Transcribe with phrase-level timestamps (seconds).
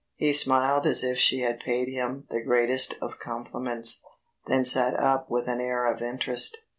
[0.15, 4.01] He smiled as if she had paid him the greatest of compliments,
[4.47, 6.57] then sat up with an air of interest.